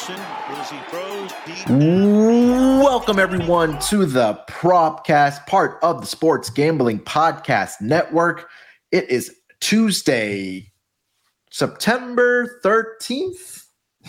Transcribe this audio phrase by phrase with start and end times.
[0.00, 1.68] Wilson, as he throws deep.
[1.68, 8.48] Welcome everyone to the Propcast, part of the Sports Gambling Podcast Network.
[8.92, 10.72] It is Tuesday,
[11.50, 13.64] September 13th.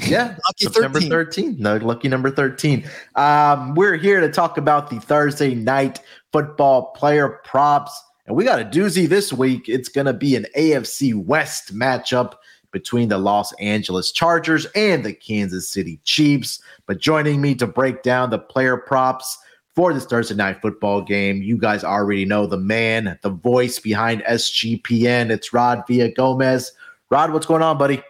[0.08, 1.56] Yeah, Lucky September 13.
[1.56, 1.60] 13th.
[1.60, 2.90] No, lucky number 13.
[3.16, 6.00] Um, we're here to talk about the Thursday night
[6.32, 8.02] football player props.
[8.28, 9.68] And we got a doozy this week.
[9.68, 12.36] It's going to be an AFC West matchup
[12.72, 16.62] between the Los Angeles Chargers and the Kansas City Chiefs.
[16.86, 19.38] But joining me to break down the player props
[19.76, 24.24] for this Thursday night football game, you guys already know the man, the voice behind
[24.24, 25.30] SGPN.
[25.30, 26.72] It's Rod Villagomez.
[27.10, 28.02] Rod, what's going on, buddy?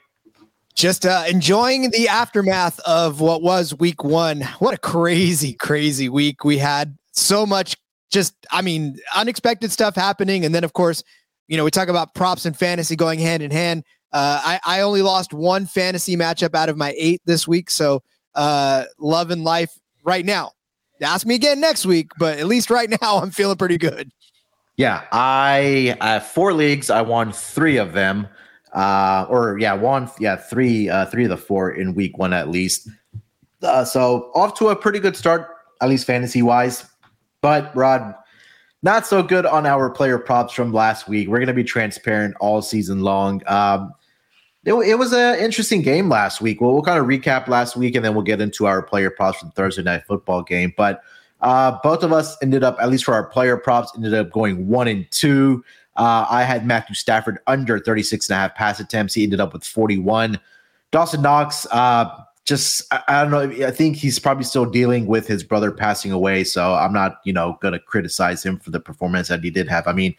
[0.73, 4.41] Just uh, enjoying the aftermath of what was week one.
[4.59, 6.97] What a crazy, crazy week we had.
[7.11, 7.75] So much
[8.09, 10.45] just, I mean, unexpected stuff happening.
[10.45, 11.03] And then, of course,
[11.47, 13.83] you know, we talk about props and fantasy going hand in hand.
[14.13, 17.69] Uh, I, I only lost one fantasy matchup out of my eight this week.
[17.69, 18.03] So,
[18.35, 19.71] uh, love and life
[20.03, 20.51] right now.
[21.01, 24.11] Ask me again next week, but at least right now, I'm feeling pretty good.
[24.77, 26.89] Yeah, I, have four leagues.
[26.89, 28.27] I won three of them.
[28.73, 32.49] Uh, or yeah, one, yeah, three, uh, three of the four in week one at
[32.49, 32.87] least.
[33.61, 35.49] Uh, so off to a pretty good start,
[35.81, 36.85] at least fantasy wise.
[37.41, 38.15] But Rod,
[38.81, 41.27] not so good on our player props from last week.
[41.27, 43.41] We're going to be transparent all season long.
[43.47, 43.93] Um,
[44.63, 46.61] it, it was an interesting game last week.
[46.61, 49.39] Well, we'll kind of recap last week and then we'll get into our player props
[49.39, 50.73] for the Thursday night football game.
[50.77, 51.01] But
[51.41, 54.67] uh, both of us ended up, at least for our player props, ended up going
[54.67, 55.63] one and two.
[55.97, 59.13] Uh, I had Matthew Stafford under 36 and a half pass attempts.
[59.13, 60.39] He ended up with 41.
[60.91, 63.65] Dawson Knox, uh, just, I, I don't know.
[63.65, 66.43] I think he's probably still dealing with his brother passing away.
[66.43, 69.67] So I'm not, you know, going to criticize him for the performance that he did
[69.67, 69.87] have.
[69.87, 70.15] I mean,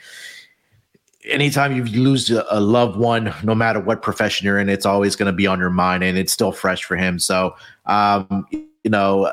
[1.24, 5.26] anytime you lose a, loved one, no matter what profession you're in, it's always going
[5.26, 7.18] to be on your mind and it's still fresh for him.
[7.18, 7.54] So,
[7.86, 9.30] um, you know,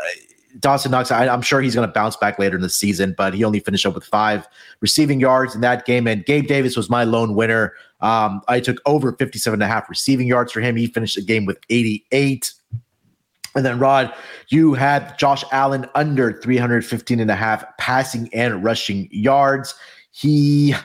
[0.59, 3.33] Dawson Knox, I, am sure he's going to bounce back later in the season, but
[3.33, 4.47] he only finished up with five
[4.81, 6.07] receiving yards in that game.
[6.07, 7.73] And Gabe Davis was my lone winner.
[8.01, 10.75] Um, I took over 57 and a half receiving yards for him.
[10.75, 12.51] He finished the game with 88.
[13.55, 14.13] And then Rod,
[14.49, 19.75] you had Josh Allen under 315 and a half passing and rushing yards.
[20.11, 20.75] He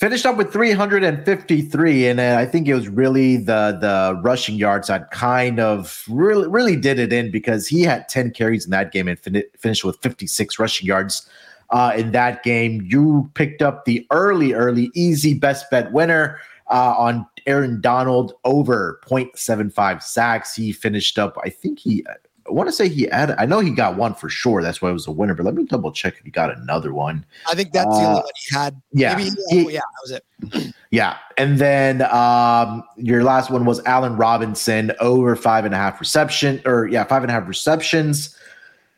[0.00, 4.88] finished up with 353 and uh, i think it was really the the rushing yards
[4.88, 8.92] that kind of really really did it in because he had 10 carries in that
[8.92, 11.28] game and fin- finished with 56 rushing yards
[11.68, 12.84] uh, in that game.
[12.90, 16.40] You picked up the early early easy best bet winner
[16.70, 20.54] uh, on aaron donald over 0.75 sacks.
[20.54, 22.06] He finished up i think he
[22.50, 23.30] I want to say he had.
[23.38, 24.60] I know he got one for sure.
[24.60, 25.34] That's why it was a winner.
[25.34, 27.24] But let me double check if he got another one.
[27.48, 28.82] I think that's the Uh, only one he had.
[28.92, 30.74] yeah, Maybe, he- oh, yeah, that was it.
[30.90, 31.18] Yeah.
[31.38, 36.60] And then um, your last one was Allen Robinson over five and a half reception,
[36.66, 38.36] or yeah, five and a half receptions.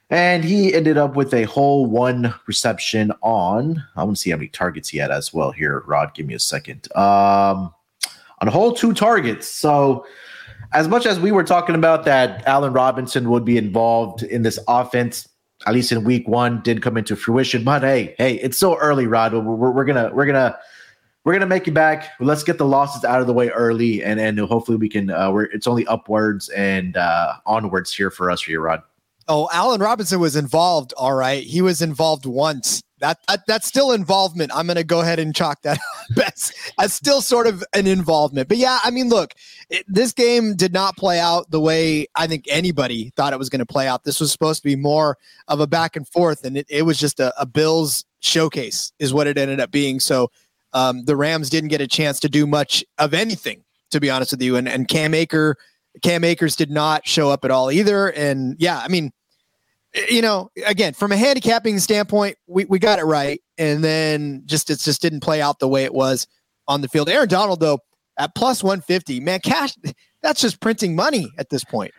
[0.09, 3.85] And he ended up with a whole one reception on.
[3.95, 5.83] I want to see how many targets he had as well here.
[5.87, 6.89] Rod, give me a second.
[6.97, 7.75] Um,
[8.41, 9.47] on a whole two targets.
[9.49, 10.07] So
[10.75, 14.59] as much as we were talking about that Allen Robinson would be involved in this
[14.69, 15.29] offense,
[15.67, 17.65] at least in week one, did come into fruition.
[17.65, 19.33] But hey, hey, it's so early, Rod.
[19.33, 20.59] We're, we're, gonna we're gonna
[21.25, 22.11] we're gonna make you back.
[22.21, 25.11] Let's get the losses out of the way early, and and hopefully we can.
[25.11, 28.83] Uh, we're it's only upwards and uh, onwards here for us, here, Rod.
[29.29, 30.93] Oh, Allen Robinson was involved.
[30.95, 32.83] All right, he was involved once.
[33.03, 34.53] That, that that's still involvement.
[34.55, 35.79] I'm going to go ahead and chalk that
[36.25, 38.49] as, as still sort of an involvement.
[38.49, 39.35] But yeah, I mean, look,
[39.69, 43.51] it, this game did not play out the way I think anybody thought it was
[43.51, 44.05] going to play out.
[44.05, 45.19] This was supposed to be more
[45.49, 49.13] of a back and forth, and it, it was just a, a Bills showcase, is
[49.13, 49.99] what it ended up being.
[49.99, 50.31] So
[50.73, 54.31] um, the Rams didn't get a chance to do much of anything, to be honest
[54.31, 54.55] with you.
[54.55, 55.55] And and Cam Aker,
[56.03, 58.11] Cam Akers did not show up at all either.
[58.11, 59.13] And yeah, I mean,
[60.11, 63.41] you know, again, from a handicapping standpoint, we, we got it right.
[63.59, 66.27] And then just it just didn't play out the way it was
[66.69, 67.09] on the field.
[67.09, 67.79] Aaron Donald, though,
[68.19, 69.75] at plus 150, man, cash
[70.23, 71.93] that's just printing money at this point.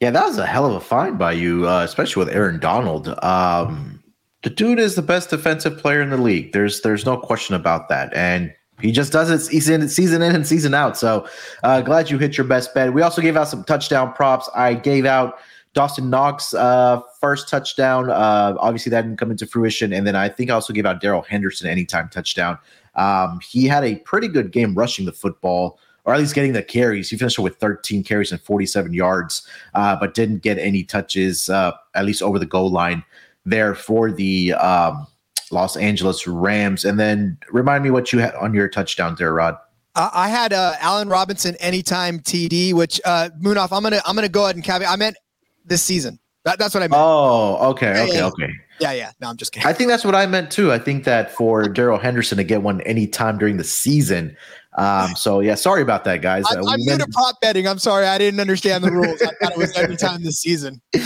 [0.00, 3.08] Yeah, that was a hell of a find by you, uh, especially with Aaron Donald.
[3.22, 4.02] Um,
[4.42, 6.52] the dude is the best defensive player in the league.
[6.52, 10.46] There's there's no question about that, and he just does it season season in and
[10.46, 10.98] season out.
[10.98, 11.26] So
[11.62, 12.92] uh, glad you hit your best bet.
[12.92, 14.50] We also gave out some touchdown props.
[14.54, 15.38] I gave out
[15.74, 18.08] Dawson Knox uh, first touchdown.
[18.08, 19.92] Uh, obviously, that didn't come into fruition.
[19.92, 22.58] And then I think I also gave out Darrell Henderson anytime touchdown.
[22.94, 26.62] Um, he had a pretty good game rushing the football, or at least getting the
[26.62, 27.10] carries.
[27.10, 31.72] He finished with 13 carries and 47 yards, uh, but didn't get any touches, uh,
[31.94, 33.02] at least over the goal line
[33.44, 35.08] there for the um,
[35.50, 36.84] Los Angeles Rams.
[36.84, 39.58] And then remind me what you had on your touchdown there, Rod.
[39.96, 44.42] I had uh, Allen Robinson anytime TD, which uh, Munaf, I'm gonna I'm gonna go
[44.42, 44.90] ahead and caveat.
[44.90, 45.16] I meant
[45.64, 46.18] this season.
[46.44, 47.02] That, that's what I meant.
[47.02, 48.26] Oh, okay, okay, yeah.
[48.26, 48.48] okay.
[48.80, 49.12] Yeah, yeah.
[49.20, 49.66] No, I'm just kidding.
[49.66, 50.72] I think that's what I meant too.
[50.72, 54.36] I think that for Darrell Henderson to get one anytime during the season.
[54.76, 56.44] Um, so yeah, sorry about that, guys.
[56.50, 57.66] I, Uh, I'm we new to prop betting.
[57.68, 59.22] I'm sorry, I didn't understand the rules.
[59.22, 60.82] I thought it was every time this season.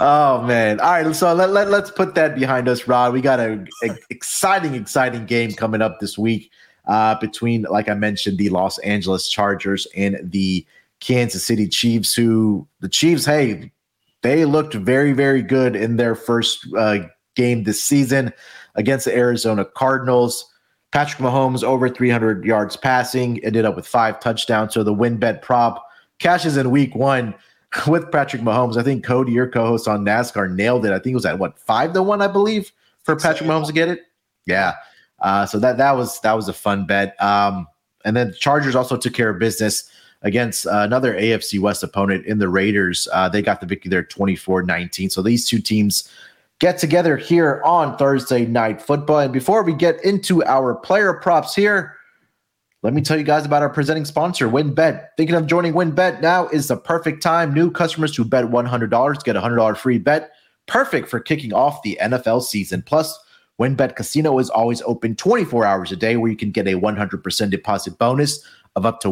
[0.00, 0.80] oh man!
[0.80, 3.12] All right, so let, let let's put that behind us, Rod.
[3.12, 6.52] We got a, a exciting, exciting game coming up this week
[6.86, 10.64] uh, between, like I mentioned, the Los Angeles Chargers and the
[11.00, 12.14] Kansas City Chiefs.
[12.14, 13.26] Who the Chiefs?
[13.26, 13.72] Hey,
[14.24, 17.00] they looked very, very good in their first uh,
[17.36, 18.32] game this season
[18.74, 20.50] against the Arizona Cardinals.
[20.92, 24.72] Patrick Mahomes over 300 yards passing, ended up with five touchdowns.
[24.72, 25.86] So the WynnBET prop
[26.20, 27.34] cashes in week one
[27.86, 28.78] with Patrick Mahomes.
[28.78, 30.92] I think Cody, your co-host on NASCAR, nailed it.
[30.92, 32.72] I think it was at what five to one, I believe,
[33.02, 34.00] for Patrick Mahomes to get it.
[34.46, 34.72] Yeah.
[35.20, 37.14] Uh, so that that was that was a fun bet.
[37.22, 37.66] Um,
[38.06, 39.90] and then the Chargers also took care of business
[40.24, 43.06] against uh, another AFC West opponent in the Raiders.
[43.12, 45.12] Uh, they got the victory there 24-19.
[45.12, 46.08] So these two teams
[46.58, 49.20] get together here on Thursday night football.
[49.20, 51.94] And before we get into our player props here,
[52.82, 55.08] let me tell you guys about our presenting sponsor, WynnBET.
[55.16, 57.54] Thinking of joining WynnBET now is the perfect time.
[57.54, 60.32] New customers who bet $100 get a $100 free bet.
[60.66, 62.82] Perfect for kicking off the NFL season.
[62.82, 63.18] Plus,
[63.60, 67.50] WynnBET Casino is always open 24 hours a day where you can get a 100%
[67.50, 68.44] deposit bonus
[68.76, 69.10] of up to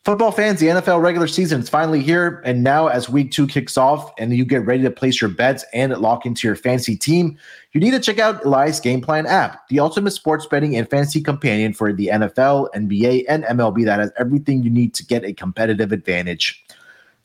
[0.05, 2.39] Football fans, the NFL regular season is finally here.
[2.45, 5.65] And now, as week two kicks off and you get ready to place your bets
[5.73, 7.39] and lock into your fantasy team,
[7.71, 11.21] you need to check out Elias Game Plan app, the ultimate sports betting and fantasy
[11.21, 15.33] companion for the NFL, NBA, and MLB that has everything you need to get a
[15.33, 16.63] competitive advantage.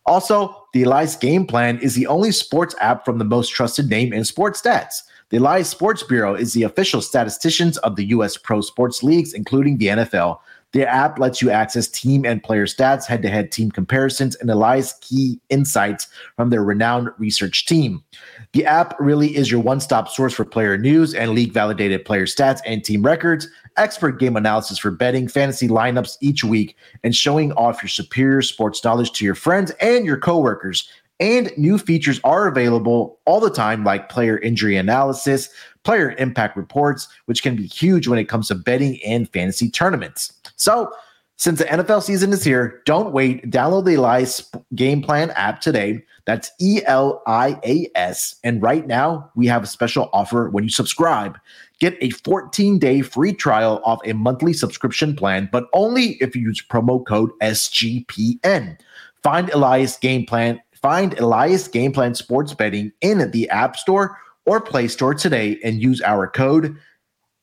[0.06, 4.14] Also, the Elias Game Plan is the only sports app from the most trusted name
[4.14, 5.02] in sports stats.
[5.28, 8.38] The Elias Sports Bureau is the official statisticians of the U.S.
[8.38, 10.38] pro sports leagues, including the NFL.
[10.72, 14.48] The app lets you access team and player stats, head to head team comparisons, and
[14.48, 16.06] Elias key insights
[16.36, 18.04] from their renowned research team.
[18.52, 22.26] The app really is your one stop source for player news and league validated player
[22.26, 27.52] stats and team records, expert game analysis for betting, fantasy lineups each week, and showing
[27.52, 30.88] off your superior sports knowledge to your friends and your coworkers.
[31.20, 35.50] And new features are available all the time, like player injury analysis,
[35.84, 40.32] player impact reports, which can be huge when it comes to betting and fantasy tournaments.
[40.56, 40.90] So,
[41.36, 43.50] since the NFL season is here, don't wait.
[43.50, 46.04] Download the Elias Game Plan app today.
[46.26, 48.36] That's E L I A S.
[48.44, 51.38] And right now, we have a special offer when you subscribe.
[51.78, 56.42] Get a 14 day free trial off a monthly subscription plan, but only if you
[56.42, 58.78] use promo code SGPN.
[59.22, 60.60] Find Elias Game Plan.
[60.82, 65.82] Find Elias Game Plan Sports Betting in the App Store or Play Store today and
[65.82, 66.76] use our code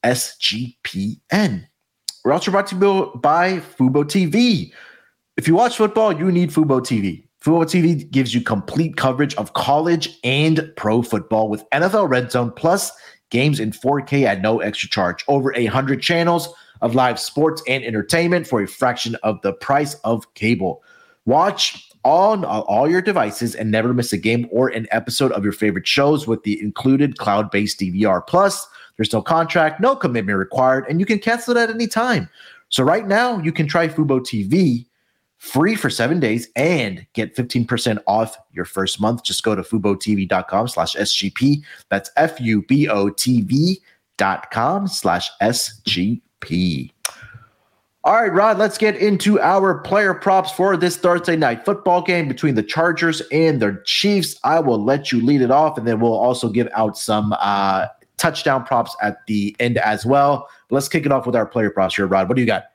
[0.03, 1.67] SGPN.
[2.24, 4.72] We're also brought to you by Fubo TV.
[5.38, 7.27] If you watch football, you need Fubo TV.
[7.44, 12.51] Fubo TV gives you complete coverage of college and pro football with NFL Red Zone
[12.51, 12.91] plus
[13.29, 15.24] games in 4K at no extra charge.
[15.27, 16.50] Over 100 channels
[16.82, 20.84] of live sports and entertainment for a fraction of the price of cable.
[21.25, 25.44] Watch on uh, all your devices and never miss a game or an episode of
[25.44, 28.25] your favorite shows with the included cloud-based DVR.
[28.25, 32.30] Plus, there's no contract, no commitment required, and you can cancel it at any time.
[32.70, 34.86] So right now, you can try Fubo TV
[35.38, 39.24] free for seven days and get 15% off your first month.
[39.24, 41.63] Just go to FuboTV.com slash SGP.
[41.89, 43.82] That's F-U-B-O-T-V
[44.18, 46.92] dot com slash SGP.
[48.07, 52.29] All right, Rod, let's get into our player props for this Thursday night football game
[52.29, 54.39] between the Chargers and the Chiefs.
[54.45, 57.87] I will let you lead it off, and then we'll also give out some uh,
[58.15, 60.47] touchdown props at the end as well.
[60.69, 62.29] Let's kick it off with our player props here, Rod.
[62.29, 62.67] What do you got?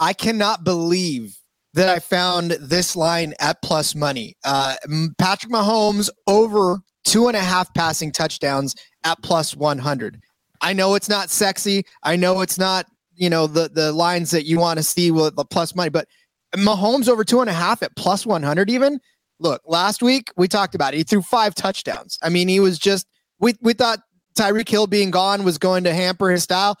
[0.00, 1.38] I cannot believe
[1.72, 4.36] that I found this line at plus money.
[4.44, 4.76] Uh,
[5.16, 10.20] Patrick Mahomes over two and a half passing touchdowns at plus 100.
[10.60, 11.86] I know it's not sexy.
[12.02, 12.84] I know it's not,
[13.18, 16.08] you know, the, the lines that you want to see with the plus money, but
[16.56, 19.00] Mahomes over two and a half at plus 100 even.
[19.40, 20.98] Look, last week we talked about it.
[20.98, 22.18] He threw five touchdowns.
[22.22, 23.06] I mean, he was just,
[23.38, 24.00] we, we thought
[24.36, 26.78] Tyreek Hill being gone was going to hamper his style.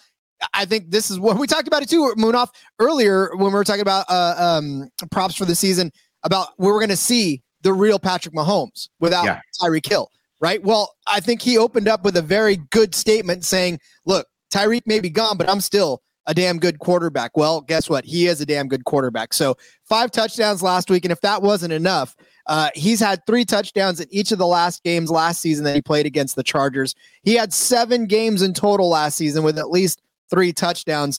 [0.54, 3.64] I think this is what we talked about it too, Munaf, earlier when we were
[3.64, 5.90] talking about uh, um, props for the season
[6.22, 9.40] about we were going to see the real Patrick Mahomes without yeah.
[9.60, 10.62] Tyreek Hill, right?
[10.62, 15.00] Well, I think he opened up with a very good statement saying, look, Tyreek may
[15.00, 17.36] be gone, but I'm still a damn good quarterback.
[17.36, 18.04] Well, guess what?
[18.04, 19.32] He is a damn good quarterback.
[19.32, 21.04] So five touchdowns last week.
[21.06, 22.14] And if that wasn't enough,
[22.46, 25.82] uh, he's had three touchdowns in each of the last games last season that he
[25.82, 26.94] played against the Chargers.
[27.22, 31.18] He had seven games in total last season with at least three touchdowns.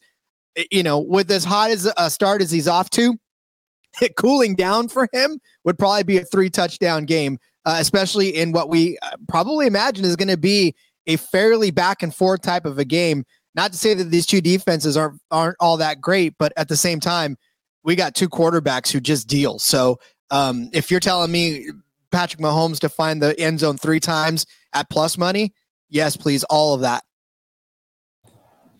[0.72, 3.18] You know, with as hot as a start as he's off to,
[4.18, 8.70] cooling down for him would probably be a three touchdown game, uh, especially in what
[8.70, 10.75] we uh, probably imagine is going to be
[11.08, 13.25] a fairly back and forth type of a game.
[13.56, 16.77] Not to say that these two defenses aren't aren't all that great, but at the
[16.77, 17.38] same time,
[17.84, 19.60] we got two quarterbacks who just deal.
[19.60, 20.00] So
[20.32, 21.65] um, if you're telling me
[22.12, 25.53] Patrick Mahomes to find the end zone three times at plus money,
[25.89, 27.03] yes, please, all of that.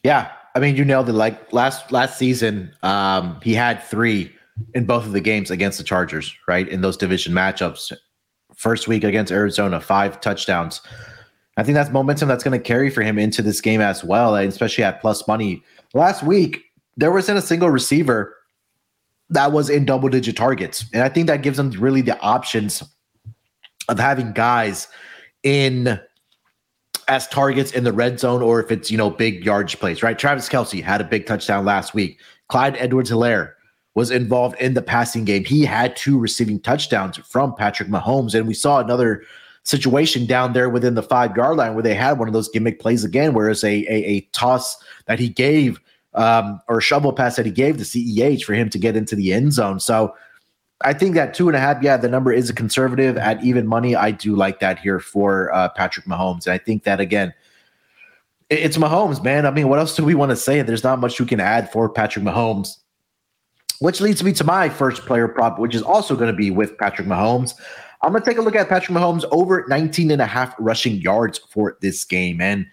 [0.04, 1.14] Yeah, I mean, you nailed it.
[1.14, 4.34] Like last last season, um, he had three
[4.74, 6.68] in both of the games against the Chargers, right?
[6.68, 7.94] In those division matchups.
[8.56, 10.82] First week against Arizona, five touchdowns.
[11.60, 14.36] I think that's momentum that's going to carry for him into this game as well,
[14.36, 15.62] especially at plus money.
[15.94, 16.63] Last week,
[16.96, 18.34] there wasn't a single receiver
[19.30, 20.86] that was in double digit targets.
[20.94, 22.82] And I think that gives them really the options
[23.89, 24.88] of having guys
[25.44, 26.00] in
[27.10, 30.18] as targets in the red zone or if it's, you know, big yardage plays, right?
[30.18, 32.22] Travis Kelce had a big touchdown last week.
[32.48, 33.54] Clyde Edwards Helaire
[33.96, 35.44] was involved in the passing game.
[35.44, 38.34] He had two receiving touchdowns from Patrick Mahomes.
[38.34, 39.24] And we saw another
[39.70, 42.80] situation down there within the five yard line where they had one of those gimmick
[42.80, 45.80] plays again, where it's a, a, a toss that he gave
[46.16, 49.16] um, or a shovel pass that he gave the CEH for him to get into
[49.16, 49.80] the end zone.
[49.80, 50.16] So
[50.82, 53.68] I think that two and a half, yeah, the number is a conservative at even
[53.68, 53.96] money.
[53.96, 56.48] I do like that here for uh, Patrick Mahomes.
[56.48, 57.32] And I think that, again,
[58.50, 59.46] it's Mahomes, man.
[59.46, 60.64] I mean, what else do we want to say?
[60.64, 62.78] There's not much we can add for Patrick Mahomes,
[63.80, 66.76] which leads me to my first player prop, which is also going to be with
[66.80, 67.54] Patrick Mahomes.
[68.01, 70.96] I'm going to take a look at Patrick Mahomes over 19 and a half rushing
[70.96, 72.39] yards for this game.
[72.39, 72.65] And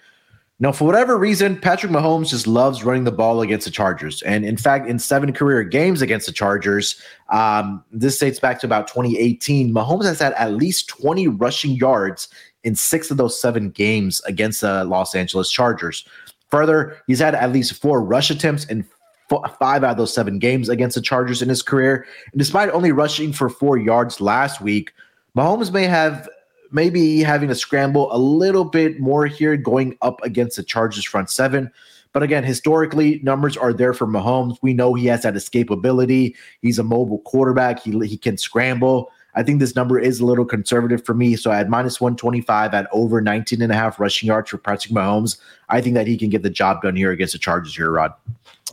[0.59, 4.23] now, for whatever reason, Patrick Mahomes just loves running the ball against the Chargers.
[4.23, 8.67] And in fact, in seven career games against the Chargers, um, this dates back to
[8.67, 12.29] about 2018, Mahomes has had at least 20 rushing yards
[12.65, 16.09] in six of those seven games against the Los Angeles Chargers.
[16.51, 18.87] Further, he's had at least four rush attempts in
[19.29, 22.07] five out of those seven games against the Chargers in his career.
[22.33, 24.93] And despite only rushing for four yards last week,
[25.37, 26.29] Mahomes may have
[26.73, 31.31] maybe having to scramble a little bit more here going up against the Chargers front
[31.31, 31.71] seven.
[32.13, 34.57] But again, historically, numbers are there for Mahomes.
[34.63, 36.35] We know he has that escapability.
[36.63, 37.81] He's a mobile quarterback.
[37.81, 39.11] He, he can scramble.
[39.37, 41.37] I think this number is a little conservative for me.
[41.37, 45.39] So at minus 125 at over 19 and a half rushing yards for Patrick Mahomes,
[45.69, 48.15] I think that he can get the job done here against the Chargers here, Rod.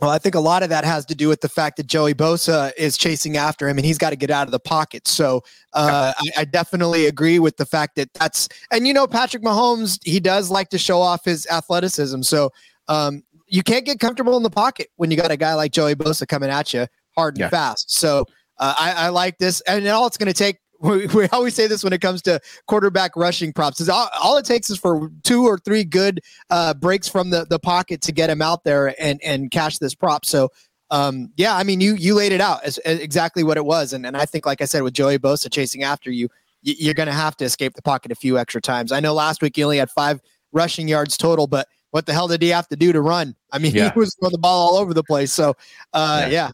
[0.00, 2.14] Well, I think a lot of that has to do with the fact that Joey
[2.14, 5.06] Bosa is chasing after him and he's got to get out of the pocket.
[5.06, 5.44] So
[5.74, 10.00] uh, I, I, definitely agree with the fact that that's, and you know, Patrick Mahomes,
[10.04, 12.22] he does like to show off his athleticism.
[12.22, 12.50] So
[12.88, 15.94] um, you can't get comfortable in the pocket when you got a guy like Joey
[15.94, 17.48] Bosa coming at you hard and yeah.
[17.48, 17.90] fast.
[17.90, 18.26] So
[18.58, 19.60] uh, I, I like this.
[19.62, 22.38] And all it's going to take we, we always say this when it comes to
[22.66, 26.20] quarterback rushing props is all, all it takes is for two or three good
[26.50, 29.94] uh, breaks from the, the pocket to get him out there and and cash this
[29.94, 30.24] prop.
[30.26, 30.50] So
[30.90, 33.92] um, yeah, I mean you you laid it out as, as, exactly what it was,
[33.92, 36.28] and and I think like I said with Joey Bosa chasing after you,
[36.66, 38.92] y- you're going to have to escape the pocket a few extra times.
[38.92, 40.20] I know last week he only had five
[40.52, 43.34] rushing yards total, but what the hell did he have to do to run?
[43.52, 43.90] I mean, yeah.
[43.90, 45.32] he was throwing the ball all over the place.
[45.32, 45.54] So
[45.94, 46.28] uh, yeah.
[46.28, 46.50] yeah,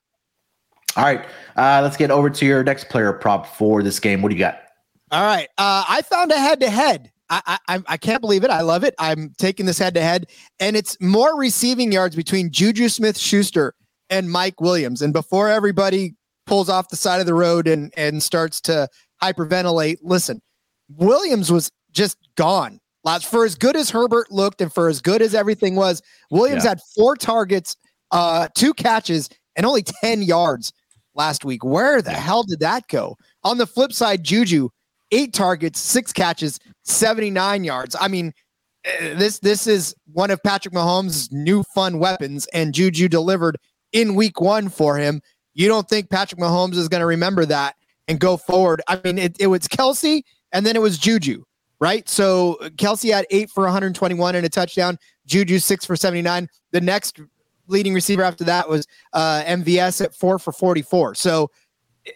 [0.97, 1.25] all right,
[1.57, 4.23] uh, let's get over to your next player prop for this game.
[4.23, 4.61] What do you got?
[5.11, 7.11] All right, uh, I found a head to head.
[7.29, 8.51] I, I I can't believe it.
[8.51, 8.95] I love it.
[8.99, 10.27] I'm taking this head to head,
[10.59, 13.75] and it's more receiving yards between Juju Smith Schuster
[14.09, 15.01] and Mike Williams.
[15.01, 16.15] And before everybody
[16.47, 18.89] pulls off the side of the road and and starts to
[19.23, 20.43] hyperventilate, listen,
[20.89, 22.81] Williams was just gone.
[23.23, 26.71] For as good as Herbert looked and for as good as everything was, Williams yeah.
[26.71, 27.77] had four targets,
[28.11, 30.73] uh, two catches, and only 10 yards
[31.15, 31.65] last week.
[31.65, 33.17] Where the hell did that go?
[33.45, 34.69] On the flip side, Juju,
[35.11, 37.97] eight targets, six catches, 79 yards.
[38.01, 38.33] I mean,
[38.85, 43.57] eh, this this is one of Patrick Mahomes' new fun weapons, and Juju delivered
[43.93, 45.21] in week one for him.
[45.55, 47.75] You don't think Patrick Mahomes is going to remember that
[48.09, 48.83] and go forward?
[48.89, 51.43] I mean, it, it was Kelce and then it was Juju,
[51.81, 52.09] right?
[52.09, 56.49] So Kelce had eight for 121 and a touchdown, Juju six for 79.
[56.73, 57.21] The next
[57.71, 61.15] leading receiver after that was uh, MVS at four for 44.
[61.15, 61.51] So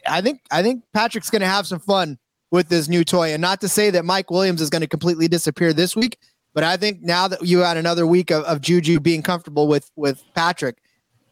[0.07, 2.19] I think I think Patrick's going to have some fun
[2.51, 3.33] with this new toy.
[3.33, 6.19] And not to say that Mike Williams is going to completely disappear this week,
[6.55, 9.91] but I think now that you had another week of, of Juju being comfortable with
[9.97, 10.79] with Patrick,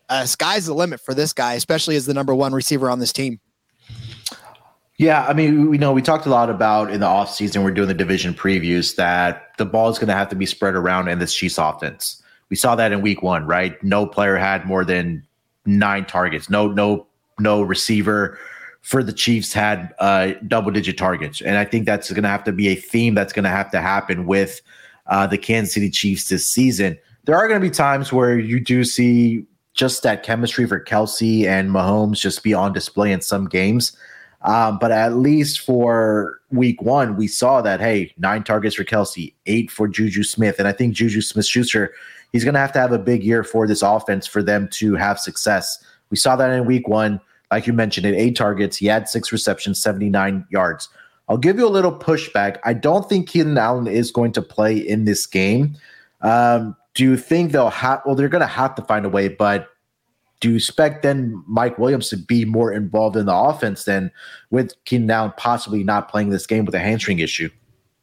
[0.08, 3.12] uh, sky's the limit for this guy, especially as the number one receiver on this
[3.12, 3.40] team.
[4.98, 7.88] Yeah, I mean, we know we talked a lot about in the offseason, we're doing
[7.88, 11.18] the division previews that the ball is going to have to be spread around in
[11.18, 12.21] this Chiefs offense.
[12.52, 13.82] We saw that in week one, right?
[13.82, 15.26] No player had more than
[15.64, 16.50] nine targets.
[16.50, 17.06] No, no,
[17.38, 18.38] no receiver
[18.82, 21.40] for the Chiefs had uh, double digit targets.
[21.40, 23.70] And I think that's going to have to be a theme that's going to have
[23.70, 24.60] to happen with
[25.06, 26.98] uh, the Kansas City Chiefs this season.
[27.24, 31.46] There are going to be times where you do see just that chemistry for Kelce
[31.46, 33.96] and Mahomes just be on display in some games.
[34.42, 39.32] Um, but at least for week one, we saw that, hey, nine targets for Kelce,
[39.46, 40.58] eight for Juju Smith.
[40.58, 41.94] And I think Juju Smith Schuster,
[42.32, 44.94] he's going to have to have a big year for this offense for them to
[44.94, 45.84] have success.
[46.10, 47.20] We saw that in week one
[47.52, 50.88] like you mentioned, at eight targets, he had six receptions, 79 yards.
[51.28, 52.58] I'll give you a little pushback.
[52.64, 55.76] I don't think Keenan Allen is going to play in this game.
[56.22, 59.28] Um, do you think they'll have, well, they're going to have to find a way,
[59.28, 59.68] but
[60.40, 64.10] do you expect then Mike Williams to be more involved in the offense than
[64.50, 67.50] with Keenan Allen possibly not playing this game with a hamstring issue?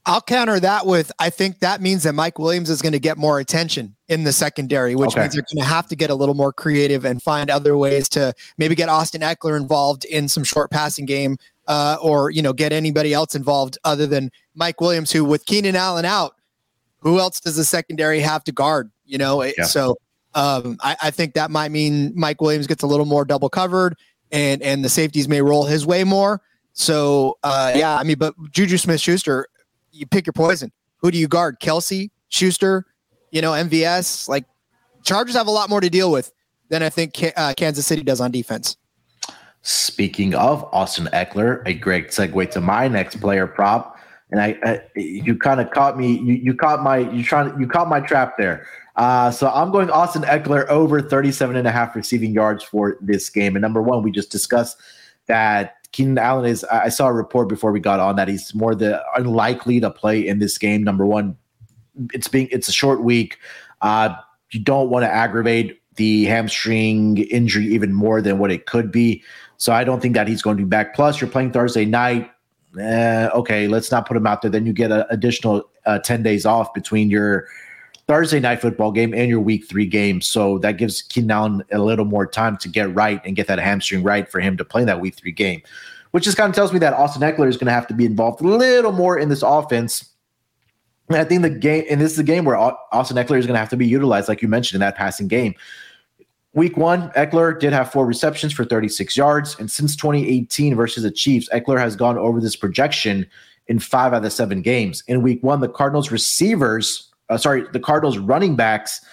[0.06, 3.18] I'll counter that with I think that means that Mike Williams is going to get
[3.18, 5.22] more attention in the secondary, which okay.
[5.22, 8.10] means they're going to have to get a little more creative and find other ways
[8.10, 11.38] to maybe get Austin Ekeler involved in some short passing game,
[11.68, 15.76] uh, or you know get anybody else involved other than Mike Williams, who with Keenan
[15.76, 16.36] Allen out,
[17.00, 18.92] who else does the secondary have to guard?
[19.06, 19.64] You know, yeah.
[19.64, 19.98] so
[20.34, 23.96] um, I, I think that might mean Mike Williams gets a little more double covered,
[24.32, 26.42] and and the safeties may roll his way more.
[26.74, 29.48] So uh, yeah, I mean, but Juju Smith Schuster
[29.92, 30.72] you pick your poison.
[30.98, 31.60] Who do you guard?
[31.60, 32.86] Kelce, Schuster,
[33.32, 34.28] you know, MVS.
[34.28, 34.46] Like
[35.04, 36.32] Chargers have a lot more to deal with
[36.70, 38.78] than I think uh, Kansas City does on defense.
[39.62, 43.98] Speaking of Austin Ekeler, a great segue to my next player prop.
[44.32, 46.18] And I, I you kind of caught me.
[46.20, 48.68] You, you caught my you trying you caught my trap there.
[48.96, 53.30] Uh, so I'm going Austin Ekeler over 37 and a half receiving yards for this
[53.30, 53.56] game.
[53.56, 54.78] And number one, we just discussed
[55.28, 56.64] that Keenan Allen is.
[56.66, 60.26] I saw a report before we got on that he's more the unlikely to play
[60.26, 60.84] in this game.
[60.84, 61.36] Number one,
[62.14, 63.38] it's being it's a short week.
[63.82, 64.16] Uh,
[64.52, 69.24] you don't want to aggravate the hamstring injury even more than what it could be.
[69.58, 70.96] So I don't think that he's going to be back.
[70.96, 72.32] Plus, you're playing Thursday night.
[72.80, 74.50] Eh, okay, let's not put him out there.
[74.50, 77.48] Then you get an additional uh, 10 days off between your
[78.10, 80.20] Thursday night football game and your week three game.
[80.20, 84.02] So that gives Keenan a little more time to get right and get that hamstring
[84.02, 85.62] right for him to play that week three game,
[86.10, 88.08] which just kind of tells me that Austin Ekeler is going to have to be
[88.08, 90.10] involved a little more in this offense.
[91.10, 93.54] And I think the game, and this is a game where Austin Ekeler is going
[93.54, 95.54] to have to be utilized, like you mentioned, in that passing game.
[96.54, 99.56] Week one, Ekeler did have four receptions for 36 yards.
[99.60, 103.28] And since 2018 versus the Chiefs, Ekeler has gone over this projection
[103.68, 105.04] in five out of the seven games.
[105.08, 109.04] In week one, the Cardinals receivers uh, sorry, the Cardinals running backs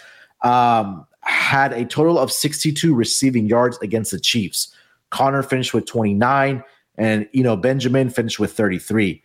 [0.43, 4.75] um, had a total of 62 receiving yards against the Chiefs.
[5.11, 6.63] Conner finished with 29,
[6.99, 9.23] and you know Benjamin finished with 33.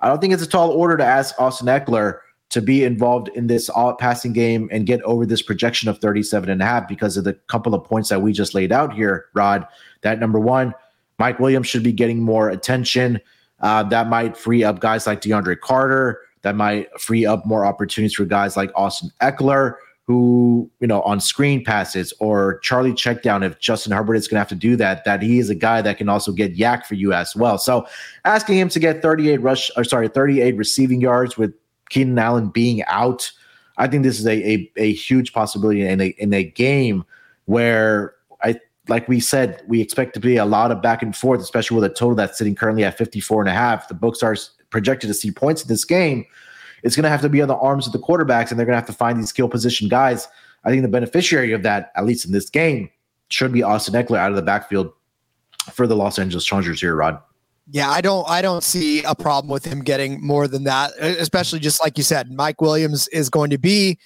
[0.00, 2.18] I don't think it's a tall order to ask Austin Ekeler
[2.50, 6.62] to be involved in this passing game and get over this projection of 37 and
[6.62, 9.66] a half because of the couple of points that we just laid out here, Rod.
[10.02, 10.72] That number one,
[11.18, 13.20] Mike Williams should be getting more attention.
[13.60, 18.14] Uh, that might free up guys like DeAndre Carter, that might free up more opportunities
[18.14, 19.74] for guys like Austin Ekeler,
[20.06, 24.40] who, you know, on screen passes or Charlie checkdown, if Justin Herbert is going to
[24.40, 26.94] have to do that, that he is a guy that can also get YAC for
[26.94, 27.56] you as well.
[27.56, 27.86] So
[28.26, 31.54] asking him to get 38 rush, or sorry, 38 receiving yards with
[31.88, 33.32] Keenan Allen being out,
[33.78, 37.04] I think this is a, a, a huge possibility in a, in a game
[37.46, 41.40] where I, like we said, we expect to be a lot of back and forth,
[41.40, 43.88] especially with a total that's sitting currently at 54 and a half.
[43.88, 44.36] The books are
[44.74, 46.26] projected to see points in this game,
[46.82, 48.74] it's going to have to be on the arms of the quarterbacks, and they're going
[48.74, 50.26] to have to find these skill position guys.
[50.64, 52.90] I think the beneficiary of that, at least in this game,
[53.28, 54.92] should be Austin Ekeler out of the backfield
[55.72, 57.20] for the Los Angeles Chargers here, Rod.
[57.70, 61.60] Yeah, I don't I don't see a problem with him getting more than that, especially
[61.60, 63.96] just like you said, Mike Williams is going to be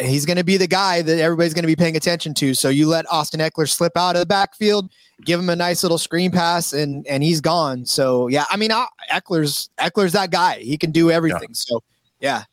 [0.00, 2.54] he's going to be the guy that everybody's going to be paying attention to.
[2.54, 4.90] So you let Austin Ekeler slip out of the backfield,
[5.24, 7.84] give him a nice little screen pass, and and he's gone.
[7.86, 8.70] So yeah, I mean
[9.10, 10.58] Eckler's Ekeler's that guy.
[10.58, 11.50] He can do everything.
[11.50, 11.54] Yeah.
[11.54, 11.82] So
[12.20, 12.44] yeah.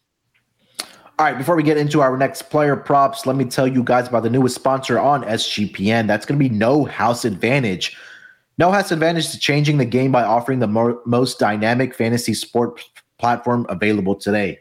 [1.18, 4.10] All right, before we get into our next player props, let me tell you guys
[4.10, 6.08] about the newest sponsor on SGPN.
[6.08, 7.96] That's going to be No House Advantage.
[8.58, 12.82] No House Advantage is changing the game by offering the mo- most dynamic fantasy sport
[13.18, 14.60] platform available today.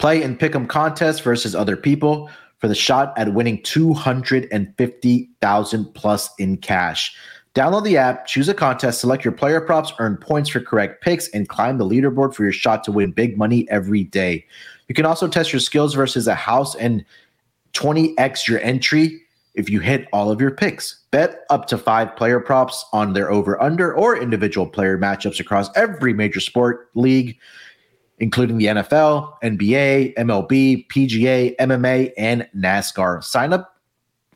[0.00, 6.30] Play and pick 'em contests versus other people for the shot at winning 250,000 plus
[6.38, 7.14] in cash.
[7.54, 11.28] Download the app, choose a contest, select your player props, earn points for correct picks,
[11.28, 14.46] and climb the leaderboard for your shot to win big money every day.
[14.88, 17.04] You can also test your skills versus a house and
[17.74, 19.20] 20x your entry
[19.54, 21.02] if you hit all of your picks.
[21.10, 25.68] Bet up to five player props on their over under or individual player matchups across
[25.76, 27.36] every major sport league,
[28.20, 33.24] including the NFL, NBA, MLB, PGA, MMA, and NASCAR.
[33.24, 33.74] Sign up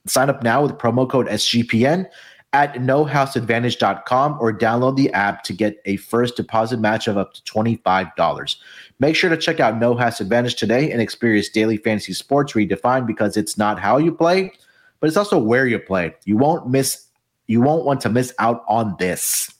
[0.06, 2.06] sign up now with promo code SGPN
[2.52, 7.42] at nohouseadvantage.com or download the app to get a first deposit match of up to
[7.42, 8.56] $25.
[9.00, 13.06] Make sure to check out No House Advantage today and experience daily fantasy sports redefined
[13.06, 14.52] because it's not how you play,
[15.00, 16.14] but it's also where you play.
[16.24, 17.06] You won't miss
[17.46, 19.52] you won't want to miss out on this.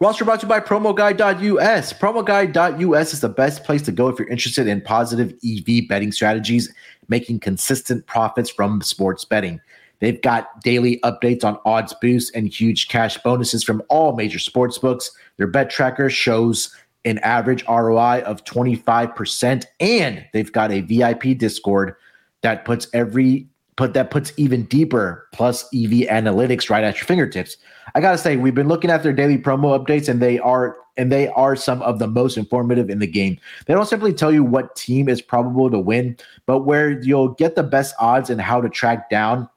[0.00, 1.92] Roster brought to you by PromoGuy.us.
[1.92, 6.72] PromoGuy.us is the best place to go if you're interested in positive EV betting strategies,
[7.08, 9.60] making consistent profits from sports betting.
[10.00, 14.76] They've got daily updates on odds boosts and huge cash bonuses from all major sports
[14.76, 15.10] books.
[15.36, 21.94] Their bet tracker shows an average ROI of 25%, and they've got a VIP Discord
[22.42, 27.56] that puts every put that puts even deeper plus EV analytics right at your fingertips.
[27.94, 31.10] I gotta say, we've been looking at their daily promo updates, and they are and
[31.10, 33.38] they are some of the most informative in the game.
[33.66, 37.54] They don't simply tell you what team is probable to win, but where you'll get
[37.54, 39.48] the best odds and how to track down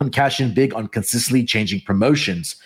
[0.00, 2.56] and cash in big on consistently changing promotions.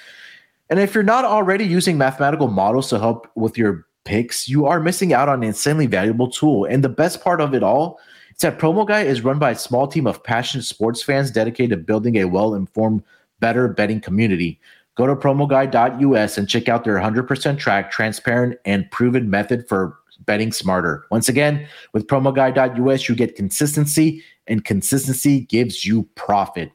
[0.68, 4.80] And if you're not already using mathematical models to help with your picks, you are
[4.80, 6.66] missing out on an insanely valuable tool.
[6.66, 7.98] And the best part of it all
[8.42, 11.84] that Promo Guy is run by a small team of passionate sports fans dedicated to
[11.84, 13.02] building a well informed,
[13.40, 14.60] better betting community.
[14.96, 19.96] Go to promoguy.us and check out their 100% track, transparent, and proven method for
[20.26, 21.06] betting smarter.
[21.10, 26.72] Once again, with promoguy.us, you get consistency, and consistency gives you profit.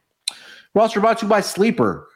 [0.73, 2.08] We're also brought to you by Sleeper.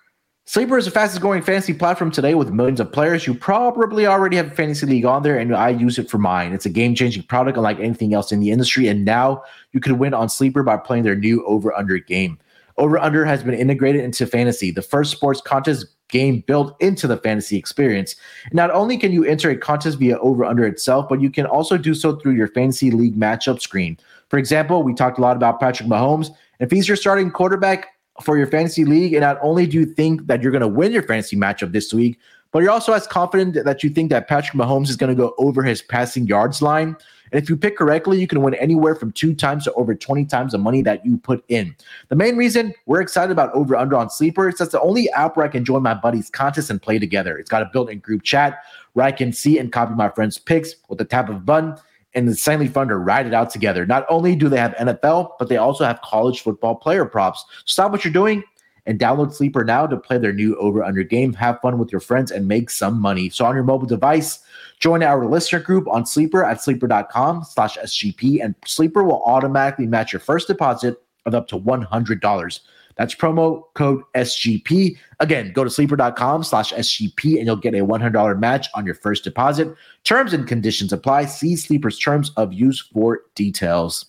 [0.50, 3.28] Sleeper is the fastest growing fantasy platform today with millions of players.
[3.28, 6.54] You probably already have a fantasy league on there, and I use it for mine.
[6.54, 8.88] It's a game changing product unlike anything else in the industry.
[8.88, 12.40] And now you can win on Sleeper by playing their new over under game.
[12.78, 17.18] Over Under has been integrated into fantasy, the first sports contest game built into the
[17.18, 18.16] fantasy experience.
[18.54, 21.78] Not only can you enter a contest via Over Under itself, but you can also
[21.78, 23.98] do so through your fantasy league matchup screen.
[24.30, 26.30] For example, we talked a lot about Patrick Mahomes.
[26.62, 29.14] If he's your starting quarterback, for your fantasy league.
[29.14, 31.94] And not only do you think that you're going to win your fantasy matchup this
[31.94, 32.20] week,
[32.52, 35.36] but you're also as confident that you think that Patrick Mahomes is going to go
[35.38, 36.96] over his passing yards line.
[37.32, 40.26] And if you pick correctly, you can win anywhere from two times to over 20
[40.26, 41.76] times the money that you put in.
[42.08, 45.36] The main reason we're excited about Over Under on Sleeper is that's the only app
[45.36, 47.38] where I can join my buddies' contests and play together.
[47.38, 48.60] It's got a built in group chat
[48.94, 51.76] where I can see and copy my friends' picks with the tap of a button
[52.18, 53.86] and insanely fun to ride it out together.
[53.86, 57.46] Not only do they have NFL, but they also have college football player props.
[57.66, 58.44] Stop what you're doing
[58.88, 61.32] and download Sleeper now to play their new over under game.
[61.34, 63.30] Have fun with your friends and make some money.
[63.30, 64.40] So on your mobile device,
[64.80, 70.12] join our listener group on Sleeper at sleeper.com slash SGP and Sleeper will automatically match
[70.12, 72.60] your first deposit of up to $100.
[72.98, 74.98] That's promo code SGP.
[75.20, 79.24] Again, go to sleeper.com slash SGP and you'll get a $100 match on your first
[79.24, 79.74] deposit.
[80.04, 81.26] Terms and conditions apply.
[81.26, 84.06] See Sleeper's terms of use for details.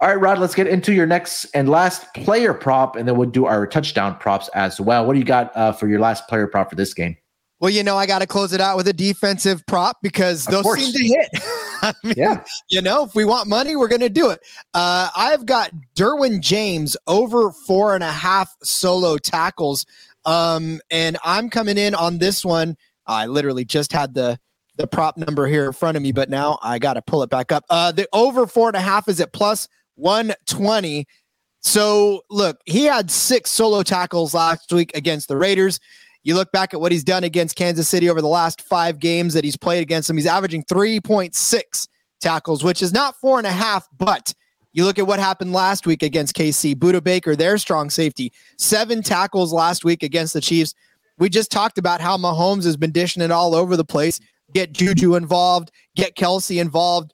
[0.00, 3.30] All right, Rod, let's get into your next and last player prop, and then we'll
[3.30, 5.06] do our touchdown props as well.
[5.06, 7.16] What do you got uh, for your last player prop for this game?
[7.62, 10.64] Well, you know, I got to close it out with a defensive prop because those
[10.74, 11.28] seem to hit.
[11.82, 12.42] I mean, yeah.
[12.70, 14.40] You know, if we want money, we're going to do it.
[14.74, 19.86] Uh, I've got Derwin James over four and a half solo tackles.
[20.24, 22.76] Um, and I'm coming in on this one.
[23.06, 24.40] I literally just had the
[24.76, 27.30] the prop number here in front of me, but now I got to pull it
[27.30, 27.62] back up.
[27.70, 31.06] Uh, the over four and a half is at plus 120.
[31.60, 35.78] So look, he had six solo tackles last week against the Raiders.
[36.24, 39.34] You look back at what he's done against Kansas City over the last five games
[39.34, 40.16] that he's played against them.
[40.16, 41.88] He's averaging 3.6
[42.20, 44.32] tackles, which is not four and a half, but
[44.72, 46.74] you look at what happened last week against KC.
[46.74, 50.74] Budda Baker, their strong safety, seven tackles last week against the Chiefs.
[51.18, 54.20] We just talked about how Mahomes has been dishing it all over the place.
[54.54, 57.12] Get Juju involved, get Kelce involved.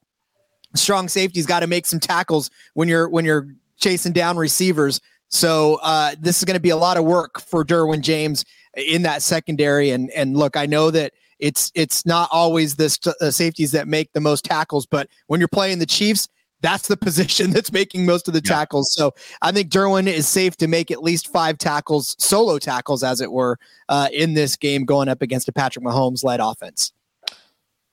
[0.74, 5.00] Strong safety's got to make some tackles when you're when you're chasing down receivers.
[5.28, 8.44] So uh, this is going to be a lot of work for Derwin James
[8.78, 9.90] in that secondary.
[9.90, 14.12] And and look, I know that it's it's not always the uh, safeties that make
[14.12, 16.28] the most tackles, but when you're playing the Chiefs,
[16.60, 18.54] that's the position that's making most of the yeah.
[18.54, 18.92] tackles.
[18.92, 23.20] So I think Derwin is safe to make at least five tackles, solo tackles, as
[23.20, 26.92] it were, uh, in this game going up against a Patrick Mahomes led offense.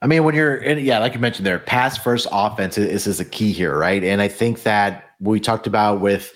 [0.02, 3.20] I mean, when you're in, yeah, like you mentioned there, pass first offense is, is
[3.20, 4.04] a key here, right?
[4.04, 6.34] And I think that we talked about with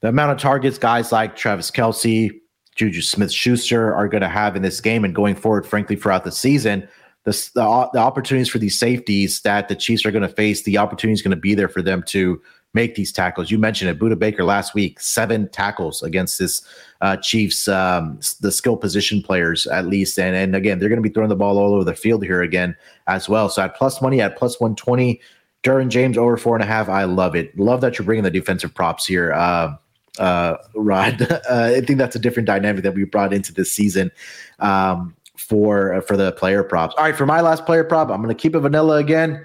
[0.00, 2.32] the amount of targets guys like Travis Kelce,
[2.74, 6.24] Juju Smith Schuster are going to have in this game and going forward, frankly, throughout
[6.24, 6.88] the season
[7.24, 10.78] the, the, the opportunities for these safeties that the Chiefs are going to face, the
[10.78, 12.40] opportunity is going to be there for them to
[12.74, 13.50] make these tackles.
[13.50, 16.62] You mentioned it, Budda Baker last week, seven tackles against this
[17.00, 20.18] uh, Chiefs, um, the skill position players at least.
[20.18, 22.42] And, and again, they're going to be throwing the ball all over the field here
[22.42, 22.74] again
[23.06, 23.48] as well.
[23.48, 25.20] So at plus money, at plus 120,
[25.62, 26.88] Derwin James over four and a half.
[26.88, 27.56] I love it.
[27.56, 29.32] Love that you're bringing the defensive props here.
[29.32, 29.76] Uh,
[30.18, 31.40] uh, Rod, uh,
[31.76, 34.10] I think that's a different dynamic that we brought into this season.
[34.58, 36.94] Um, for uh, for the player props.
[36.96, 39.44] All right, for my last player prop, I'm going to keep it vanilla again.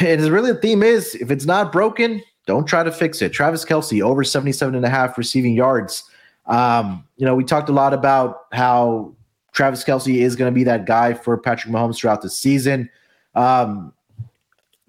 [0.00, 3.30] And really the theme is if it's not broken, don't try to fix it.
[3.32, 6.04] Travis Kelce over 77 and a half receiving yards.
[6.46, 9.14] Um, you know, we talked a lot about how
[9.52, 12.90] Travis Kelce is going to be that guy for Patrick Mahomes throughout the season.
[13.34, 13.92] Um,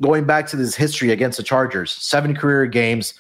[0.02, 3.14] going back to this history against the Chargers, seven career games